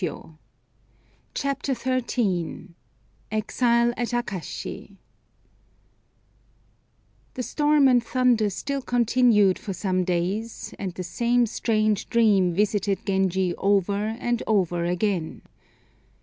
[1.35, 2.69] ]CHAPTER XIII
[3.31, 4.97] EXILE AT AKASHI
[7.35, 13.05] The storm and thunder still continued for some days, and the same strange dream visited
[13.05, 15.43] Genji over and over again.